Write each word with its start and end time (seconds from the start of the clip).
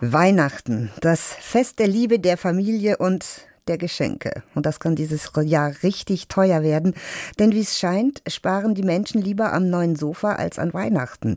Weihnachten, 0.00 0.92
das 1.00 1.20
Fest 1.20 1.80
der 1.80 1.88
Liebe, 1.88 2.20
der 2.20 2.36
Familie 2.36 2.98
und 2.98 3.48
der 3.66 3.78
Geschenke. 3.78 4.44
Und 4.54 4.64
das 4.64 4.78
kann 4.78 4.94
dieses 4.94 5.32
Jahr 5.42 5.72
richtig 5.82 6.28
teuer 6.28 6.62
werden, 6.62 6.94
denn 7.40 7.50
wie 7.50 7.62
es 7.62 7.76
scheint, 7.76 8.22
sparen 8.28 8.76
die 8.76 8.84
Menschen 8.84 9.20
lieber 9.20 9.52
am 9.52 9.68
neuen 9.68 9.96
Sofa 9.96 10.34
als 10.34 10.60
an 10.60 10.72
Weihnachten. 10.72 11.34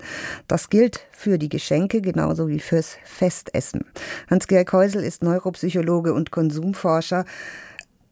Das 0.47 0.69
gilt 0.69 0.99
für 1.11 1.39
die 1.39 1.49
Geschenke 1.49 2.01
genauso 2.01 2.49
wie 2.49 2.59
fürs 2.59 2.97
Festessen. 3.03 3.83
Hans-Georg 4.29 4.71
Häusel 4.73 5.03
ist 5.03 5.23
Neuropsychologe 5.23 6.13
und 6.13 6.29
Konsumforscher. 6.29 7.25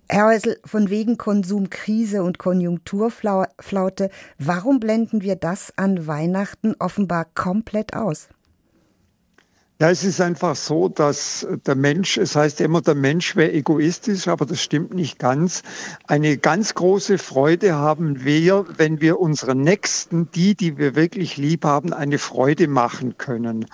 Herr 0.09 0.25
Häusel, 0.25 0.57
von 0.65 0.89
wegen 0.89 1.17
Konsumkrise 1.17 2.23
und 2.23 2.39
Konjunkturflaute, 2.39 4.09
warum 4.39 4.79
blenden 4.79 5.21
wir 5.21 5.35
das 5.35 5.71
an 5.77 6.07
Weihnachten 6.07 6.75
offenbar 6.79 7.27
komplett 7.35 7.93
aus? 7.93 8.29
Ja, 9.81 9.89
es 9.91 10.03
ist 10.03 10.19
einfach 10.19 10.57
so, 10.57 10.89
dass 10.89 11.47
der 11.65 11.75
Mensch, 11.75 12.17
es 12.17 12.35
heißt 12.35 12.59
immer, 12.59 12.81
der 12.81 12.95
Mensch 12.95 13.37
wäre 13.37 13.53
egoistisch, 13.53 14.27
aber 14.27 14.45
das 14.45 14.61
stimmt 14.61 14.93
nicht 14.93 15.19
ganz. 15.19 15.63
Eine 16.05 16.37
ganz 16.37 16.73
große 16.73 17.17
Freude 17.17 17.75
haben 17.75 18.25
wir, 18.25 18.65
wenn 18.75 18.99
wir 18.99 19.21
unseren 19.21 19.61
Nächsten, 19.61 20.29
die, 20.31 20.53
die 20.53 20.77
wir 20.77 20.97
wirklich 20.97 21.37
lieb 21.37 21.63
haben, 21.63 21.93
eine 21.93 22.17
Freude 22.17 22.67
machen 22.67 23.17
können. 23.17 23.67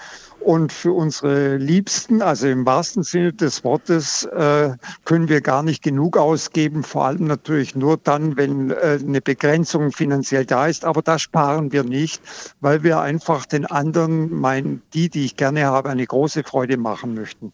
Und 0.46 0.72
für 0.72 0.91
unsere 0.91 1.58
Liebsten, 1.58 2.22
also 2.22 2.48
im 2.48 2.68
wahrsten 2.68 3.02
Sinne 3.02 3.34
des 3.34 3.63
Wortes, 3.63 4.26
äh, 4.26 4.74
können 5.04 5.27
wir 5.27 5.41
gar 5.41 5.63
nicht 5.63 5.82
genug 5.82 6.18
ausgeben, 6.18 6.84
vor 6.84 7.05
allem 7.05 7.26
natürlich 7.26 7.76
nur 7.76 7.98
dann, 7.98 8.38
wenn 8.38 8.70
äh, 8.70 8.99
eine 9.02 9.22
Begrenzung 9.22 9.91
finanziell 9.91 10.46
da 10.46 10.68
ist. 10.68 10.85
Aber 10.85 11.02
da 11.02 11.18
sparen 11.18 11.72
wir 11.72 11.84
nicht, 11.84 12.22
weil 12.62 12.84
wir 12.84 12.99
einfach 12.99 13.48
den 13.48 13.66
anderen, 13.66 14.32
mein, 14.40 14.84
die, 14.94 15.10
die 15.10 15.26
ich 15.26 15.35
gerne 15.35 15.66
habe, 15.66 15.95
eine 15.95 16.05
große 16.05 16.44
Freude 16.44 16.77
machen 16.77 17.13
möchten. 17.13 17.54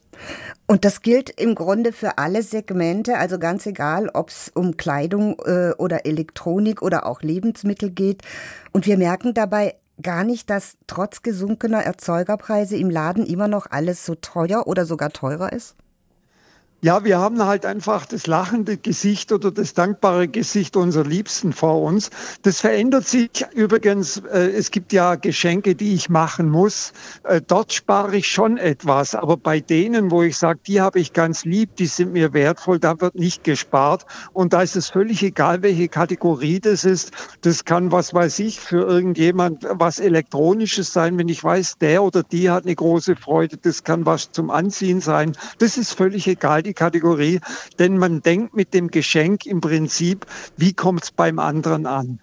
Und 0.68 0.86
das 0.86 1.02
gilt 1.02 1.30
im 1.30 1.56
Grunde 1.56 1.94
für 1.94 2.18
alle 2.18 2.44
Segmente, 2.44 3.18
also 3.18 3.40
ganz 3.40 3.66
egal, 3.66 4.10
ob 4.14 4.30
es 4.30 4.52
um 4.54 4.78
Kleidung 4.78 5.38
äh, 5.46 5.72
oder 5.78 6.06
Elektronik 6.06 6.82
oder 6.82 7.06
auch 7.06 7.22
Lebensmittel 7.22 7.90
geht. 7.90 8.24
Und 8.72 8.86
wir 8.86 8.98
merken 8.98 9.34
dabei, 9.34 9.76
gar 10.02 10.24
nicht, 10.24 10.50
dass 10.50 10.78
trotz 10.88 11.22
gesunkener 11.22 11.84
Erzeugerpreise 11.84 12.78
im 12.78 12.90
Laden 12.90 13.26
immer 13.26 13.48
noch 13.48 13.68
alles 13.70 14.06
so 14.06 14.16
teuer 14.16 14.68
oder 14.68 14.86
sogar 14.86 15.12
teurer 15.12 15.54
ist? 15.54 15.76
Ja, 16.84 17.04
wir 17.04 17.20
haben 17.20 17.46
halt 17.46 17.64
einfach 17.68 18.08
das 18.08 18.26
lachende 18.26 18.76
Gesicht 18.76 19.32
oder 19.32 19.52
das 19.52 19.76
dankbare 19.76 20.28
Gesicht 20.28 20.76
unserer 20.76 21.06
Liebsten 21.06 21.54
vor 21.54 21.80
uns. 21.84 22.10
Das 22.42 22.60
verändert 22.60 23.06
sich 23.08 23.30
übrigens. 23.54 24.18
Äh, 24.18 24.50
es 24.50 24.72
gibt 24.72 24.92
ja 24.92 25.14
Geschenke, 25.14 25.76
die 25.76 25.94
ich 25.94 26.10
machen 26.10 26.50
muss. 26.50 26.94
Äh, 27.24 27.40
dort 27.46 27.72
spare 27.72 28.18
ich 28.18 28.32
schon 28.32 28.58
etwas. 28.58 29.14
Aber 29.14 29.38
bei 29.38 29.60
denen, 29.60 30.10
wo 30.10 30.24
ich 30.24 30.36
sage, 30.40 30.60
die 30.66 30.82
habe 30.82 31.00
ich 31.00 31.14
ganz 31.14 31.46
lieb, 31.46 31.76
die 31.76 31.86
sind 31.86 32.14
mir 32.14 32.34
wertvoll, 32.34 32.80
da 32.80 33.00
wird 33.00 33.14
nicht 33.14 33.44
gespart. 33.44 34.08
Und 34.34 34.54
da 34.54 34.64
ist 34.64 34.76
es 34.76 34.90
völlig 34.90 35.22
egal, 35.22 35.62
welche 35.62 35.88
Kategorie 35.88 36.60
das 36.60 36.84
ist. 36.84 37.12
Das 37.42 37.64
kann, 37.64 37.92
was 37.92 38.12
weiß 38.16 38.40
ich, 38.40 38.60
für 38.60 38.88
irgendjemand 38.88 39.68
was 39.70 40.00
Elektronisches 40.00 40.92
sein, 40.92 41.20
wenn 41.20 41.30
ich 41.30 41.44
weiß, 41.44 41.78
der 41.78 42.02
oder 42.02 42.24
die 42.24 42.50
hat 42.50 42.66
eine 42.66 42.74
große 42.74 43.16
Freude. 43.18 43.58
Das 43.58 43.84
kann 43.84 44.08
was 44.08 44.32
zum 44.32 44.50
Anziehen 44.50 45.00
sein. 45.00 45.34
Das 45.60 45.78
ist 45.78 45.94
völlig 45.94 46.26
egal 46.26 46.64
Kategorie, 46.74 47.40
denn 47.80 47.98
man 47.98 48.22
denkt 48.22 48.56
mit 48.56 48.74
dem 48.74 48.90
Geschenk 48.90 49.46
im 49.46 49.62
Prinzip, 49.62 50.26
wie 50.58 50.74
kommt 50.74 51.04
es 51.04 51.12
beim 51.12 51.40
anderen 51.40 51.86
an? 51.86 52.20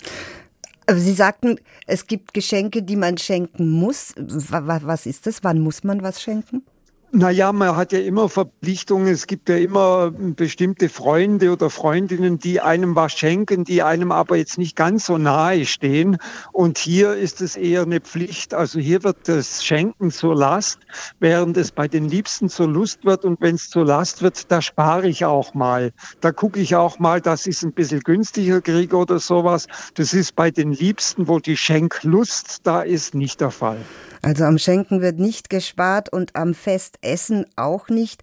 Sie 0.91 1.12
sagten, 1.12 1.56
es 1.86 2.06
gibt 2.06 2.32
Geschenke, 2.32 2.82
die 2.82 2.96
man 2.96 3.19
schenken 3.19 3.70
muss. 3.70 4.14
Was 4.16 5.06
ist 5.06 5.26
das? 5.26 5.44
Wann 5.44 5.60
muss 5.60 5.84
man 5.84 6.02
was 6.02 6.22
schenken? 6.22 6.62
Naja, 7.11 7.53
man 7.53 7.75
hat 7.75 7.92
ja 7.92 8.01
immer 8.01 8.28
Verpflichtungen. 8.28 9.09
Es 9.09 9.27
gibt 9.27 9.48
ja 9.48 9.56
immer 9.56 10.11
bestimmte 10.11 10.91
Freunde 10.91 11.50
oder 11.53 11.70
Freundinnen, 11.70 12.39
die 12.39 12.61
einem 12.61 12.95
was 12.97 13.12
schenken, 13.12 13.65
die 13.65 13.83
einem 13.83 14.12
aber 14.12 14.37
jetzt 14.37 14.59
nicht 14.59 14.77
ganz 14.77 15.06
so 15.06 15.16
nahe 15.16 15.65
stehen. 15.65 16.19
Und 16.53 16.77
hier 16.77 17.15
ist 17.15 17.41
es 17.41 17.56
eher 17.56 17.82
eine 17.82 18.00
Pflicht. 18.00 18.53
Also 18.53 18.78
hier 18.78 19.05
wird 19.05 19.27
das 19.27 19.65
Schenken 19.65 20.10
zur 20.10 20.37
Last, 20.37 20.81
während 21.19 21.56
es 21.56 21.72
bei 21.72 21.88
den 21.88 22.10
Liebsten 22.10 22.50
zur 22.50 22.69
Lust 22.69 23.06
wird. 23.06 23.25
Und 23.25 23.41
wenn 23.41 23.55
es 23.55 23.71
zur 23.71 23.87
Last 23.87 24.21
wird, 24.21 24.53
da 24.53 24.61
spare 24.61 25.09
ich 25.09 25.25
auch 25.25 25.55
mal. 25.55 25.93
Da 26.21 26.31
gucke 26.31 26.61
ich 26.61 26.77
auch 26.77 26.99
mal, 26.99 27.22
dass 27.22 27.47
ich 27.47 27.56
es 27.56 27.62
ein 27.62 27.72
bisschen 27.72 28.00
günstiger 28.00 28.61
kriege 28.61 28.94
oder 28.94 29.19
sowas. 29.19 29.66
Das 29.94 30.12
ist 30.12 30.37
bei 30.37 30.50
den 30.50 30.72
Liebsten, 30.72 31.27
wo 31.27 31.38
die 31.38 31.56
Schenklust 31.56 32.66
da 32.66 32.82
ist, 32.82 33.15
nicht 33.15 33.41
der 33.41 33.50
Fall. 33.50 33.78
Also 34.22 34.44
am 34.44 34.59
Schenken 34.59 35.00
wird 35.00 35.19
nicht 35.19 35.49
gespart 35.49 36.12
und 36.12 36.34
am 36.34 36.55
Festessen 37.03 37.47
auch 37.56 37.88
nicht. 37.88 38.22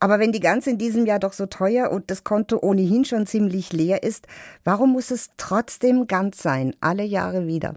Aber 0.00 0.20
wenn 0.20 0.30
die 0.30 0.40
Gans 0.40 0.66
in 0.66 0.78
diesem 0.78 1.06
Jahr 1.06 1.18
doch 1.18 1.32
so 1.32 1.46
teuer 1.46 1.90
und 1.90 2.10
das 2.10 2.22
Konto 2.22 2.58
ohnehin 2.60 3.04
schon 3.04 3.26
ziemlich 3.26 3.72
leer 3.72 4.02
ist, 4.04 4.26
warum 4.62 4.92
muss 4.92 5.10
es 5.10 5.30
trotzdem 5.36 6.06
ganz 6.06 6.40
sein, 6.40 6.74
alle 6.80 7.02
Jahre 7.02 7.46
wieder? 7.46 7.74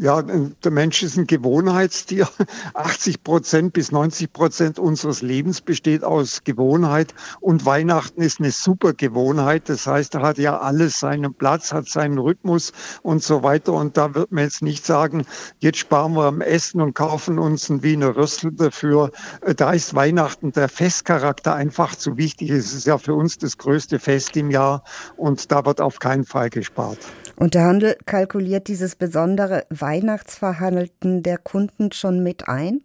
Ja, 0.00 0.22
der 0.22 0.70
Mensch 0.70 1.02
ist 1.02 1.16
ein 1.16 1.26
Gewohnheitstier. 1.26 2.28
80 2.74 3.24
Prozent 3.24 3.72
bis 3.72 3.90
90 3.90 4.32
Prozent 4.32 4.78
unseres 4.78 5.22
Lebens 5.22 5.60
besteht 5.60 6.04
aus 6.04 6.44
Gewohnheit 6.44 7.12
und 7.40 7.66
Weihnachten 7.66 8.22
ist 8.22 8.38
eine 8.38 8.52
super 8.52 8.92
Gewohnheit. 8.92 9.68
Das 9.68 9.88
heißt, 9.88 10.14
da 10.14 10.22
hat 10.22 10.38
ja 10.38 10.56
alles 10.56 11.00
seinen 11.00 11.34
Platz, 11.34 11.72
hat 11.72 11.88
seinen 11.88 12.18
Rhythmus 12.18 12.72
und 13.02 13.24
so 13.24 13.42
weiter. 13.42 13.72
Und 13.72 13.96
da 13.96 14.14
wird 14.14 14.30
man 14.30 14.44
jetzt 14.44 14.62
nicht 14.62 14.86
sagen, 14.86 15.26
jetzt 15.58 15.78
sparen 15.78 16.12
wir 16.12 16.26
am 16.26 16.42
Essen 16.42 16.80
und 16.80 16.94
kaufen 16.94 17.40
uns 17.40 17.68
ein 17.68 17.82
Wiener 17.82 18.14
Rössel 18.14 18.52
dafür. 18.52 19.10
Da 19.56 19.72
ist 19.72 19.96
Weihnachten 19.96 20.52
der 20.52 20.68
Festcharakter 20.68 21.56
einfach 21.56 21.96
zu 21.96 22.16
wichtig. 22.16 22.50
Es 22.50 22.72
ist 22.72 22.86
ja 22.86 22.98
für 22.98 23.14
uns 23.14 23.38
das 23.38 23.58
größte 23.58 23.98
Fest 23.98 24.36
im 24.36 24.52
Jahr 24.52 24.84
und 25.16 25.50
da 25.50 25.66
wird 25.66 25.80
auf 25.80 25.98
keinen 25.98 26.24
Fall 26.24 26.50
gespart. 26.50 26.98
Und 27.38 27.54
der 27.54 27.64
Handel 27.64 27.96
kalkuliert 28.04 28.66
dieses 28.66 28.96
besondere 28.96 29.64
Weihnachtsverhandelten 29.70 31.22
der 31.22 31.38
Kunden 31.38 31.92
schon 31.92 32.22
mit 32.22 32.48
ein? 32.48 32.82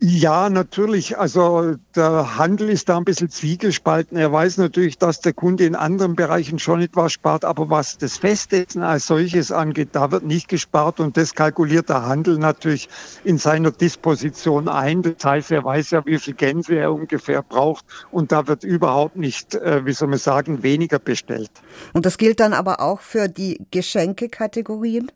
Ja, 0.00 0.48
natürlich. 0.48 1.18
Also 1.18 1.74
der 1.96 2.38
Handel 2.38 2.70
ist 2.70 2.88
da 2.88 2.98
ein 2.98 3.04
bisschen 3.04 3.30
zwiegespalten. 3.30 4.16
Er 4.16 4.30
weiß 4.30 4.58
natürlich, 4.58 4.96
dass 4.96 5.20
der 5.20 5.32
Kunde 5.32 5.64
in 5.64 5.74
anderen 5.74 6.14
Bereichen 6.14 6.60
schon 6.60 6.80
etwas 6.80 7.12
spart, 7.12 7.44
aber 7.44 7.68
was 7.68 7.98
das 7.98 8.16
Festessen 8.16 8.84
als 8.84 9.08
solches 9.08 9.50
angeht, 9.50 9.88
da 9.92 10.12
wird 10.12 10.22
nicht 10.22 10.46
gespart 10.46 11.00
und 11.00 11.16
das 11.16 11.34
kalkuliert 11.34 11.88
der 11.88 12.06
Handel 12.06 12.38
natürlich 12.38 12.88
in 13.24 13.38
seiner 13.38 13.72
Disposition 13.72 14.68
ein. 14.68 15.02
Das 15.02 15.24
heißt, 15.24 15.50
er 15.50 15.64
weiß 15.64 15.90
ja, 15.90 16.06
wie 16.06 16.18
viel 16.18 16.34
Gänse 16.34 16.76
er 16.76 16.92
ungefähr 16.92 17.42
braucht 17.42 17.84
und 18.12 18.30
da 18.30 18.46
wird 18.46 18.62
überhaupt 18.62 19.16
nicht, 19.16 19.56
äh, 19.56 19.84
wie 19.84 19.92
soll 19.92 20.06
man 20.06 20.20
sagen, 20.20 20.62
weniger 20.62 21.00
bestellt. 21.00 21.50
Und 21.92 22.06
das 22.06 22.18
gilt 22.18 22.38
dann 22.38 22.52
aber 22.52 22.80
auch 22.80 23.00
für 23.00 23.26
die 23.26 23.60
Geschenkekategorien? 23.72 25.10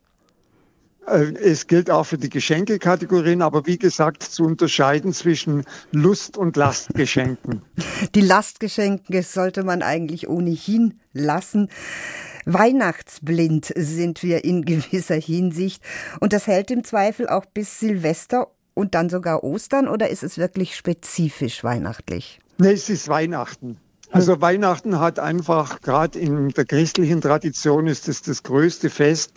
Äh, 1.06 1.32
es 1.34 1.66
gilt 1.66 1.90
auch 1.90 2.04
für 2.04 2.18
die 2.18 2.28
Geschenkekategorien, 2.28 3.42
aber 3.42 3.66
wie 3.66 3.78
gesagt, 3.78 4.22
zu 4.22 4.44
unterscheiden 4.44 5.12
zwischen 5.12 5.64
Lust- 5.90 6.36
und 6.36 6.56
Lastgeschenken. 6.56 7.62
Die 8.14 8.20
Lastgeschenke 8.20 9.22
sollte 9.22 9.64
man 9.64 9.82
eigentlich 9.82 10.28
ohnehin 10.28 11.00
lassen. 11.12 11.68
Weihnachtsblind 12.44 13.72
sind 13.76 14.22
wir 14.22 14.44
in 14.44 14.64
gewisser 14.64 15.14
Hinsicht. 15.14 15.82
Und 16.20 16.32
das 16.32 16.46
hält 16.46 16.70
im 16.70 16.84
Zweifel 16.84 17.28
auch 17.28 17.46
bis 17.46 17.78
Silvester 17.78 18.48
und 18.74 18.94
dann 18.94 19.10
sogar 19.10 19.44
Ostern 19.44 19.88
oder 19.88 20.08
ist 20.08 20.22
es 20.22 20.38
wirklich 20.38 20.76
spezifisch 20.76 21.62
weihnachtlich? 21.62 22.40
Nee, 22.58 22.72
es 22.72 22.88
ist 22.88 23.08
Weihnachten. 23.08 23.78
Also 24.10 24.40
Weihnachten 24.42 25.00
hat 25.00 25.18
einfach, 25.18 25.80
gerade 25.80 26.18
in 26.18 26.50
der 26.50 26.66
christlichen 26.66 27.22
Tradition 27.22 27.86
ist 27.86 28.08
es 28.08 28.20
das 28.20 28.42
größte 28.42 28.90
Fest. 28.90 29.32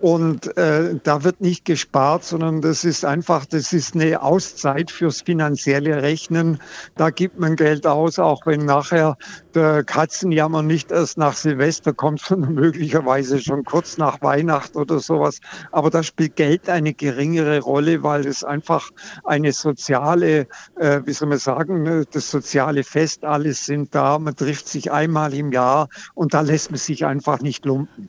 Und 0.00 0.56
äh, 0.58 0.98
da 1.02 1.24
wird 1.24 1.40
nicht 1.40 1.64
gespart, 1.64 2.22
sondern 2.22 2.60
das 2.60 2.84
ist 2.84 3.04
einfach, 3.04 3.46
das 3.46 3.72
ist 3.72 3.94
eine 3.94 4.20
Auszeit 4.20 4.90
fürs 4.90 5.22
finanzielle 5.22 6.02
Rechnen. 6.02 6.60
Da 6.96 7.08
gibt 7.08 7.38
man 7.38 7.56
Geld 7.56 7.86
aus, 7.86 8.18
auch 8.18 8.44
wenn 8.46 8.66
nachher 8.66 9.16
der 9.54 9.84
Katzenjammer 9.84 10.62
nicht 10.62 10.92
erst 10.92 11.16
nach 11.16 11.34
Silvester 11.34 11.94
kommt, 11.94 12.20
sondern 12.26 12.54
möglicherweise 12.54 13.40
schon 13.40 13.64
kurz 13.64 13.96
nach 13.96 14.20
Weihnachten 14.20 14.76
oder 14.76 14.98
sowas. 14.98 15.40
Aber 15.72 15.88
da 15.88 16.02
spielt 16.02 16.36
Geld 16.36 16.68
eine 16.68 16.92
geringere 16.92 17.60
Rolle, 17.60 18.02
weil 18.02 18.26
es 18.26 18.44
einfach 18.44 18.90
eine 19.24 19.52
soziale, 19.52 20.46
äh, 20.78 21.00
wie 21.06 21.12
soll 21.12 21.28
man 21.28 21.38
sagen, 21.38 21.82
ne, 21.84 22.04
das 22.10 22.30
soziale 22.30 22.84
Fest, 22.84 23.24
alles 23.24 23.64
sind 23.64 23.94
da, 23.94 24.18
man 24.18 24.36
trifft 24.36 24.68
sich 24.68 24.92
einmal 24.92 25.32
im 25.32 25.52
Jahr 25.52 25.88
und 26.14 26.34
da 26.34 26.42
lässt 26.42 26.70
man 26.70 26.78
sich 26.78 27.06
einfach 27.06 27.40
nicht 27.40 27.64
lumpen. 27.64 28.04